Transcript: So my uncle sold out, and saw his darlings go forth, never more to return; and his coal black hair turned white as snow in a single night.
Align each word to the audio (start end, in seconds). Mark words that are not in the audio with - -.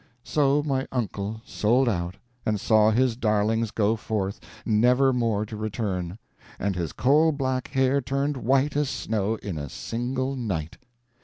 So 0.23 0.63
my 0.63 0.87
uncle 0.91 1.43
sold 1.45 1.87
out, 1.87 2.15
and 2.43 2.59
saw 2.59 2.89
his 2.89 3.15
darlings 3.15 3.69
go 3.69 3.95
forth, 3.95 4.39
never 4.65 5.13
more 5.13 5.45
to 5.45 5.55
return; 5.55 6.17
and 6.57 6.75
his 6.75 6.91
coal 6.91 7.31
black 7.31 7.67
hair 7.67 8.01
turned 8.01 8.35
white 8.35 8.75
as 8.75 8.89
snow 8.89 9.35
in 9.35 9.59
a 9.59 9.69
single 9.69 10.35
night. 10.35 10.79